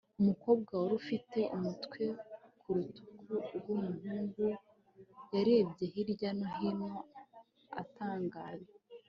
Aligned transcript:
umukobwa 0.19 0.71
wari 0.81 0.93
ufite 1.01 1.39
umutwe 1.57 2.03
ku 2.59 2.67
rutugu 2.77 3.33
rw'umuhungu, 3.57 4.45
yarebye 5.33 5.83
hirya 5.93 6.29
no 6.37 6.47
hino 6.55 6.91
atangaye 7.81 8.65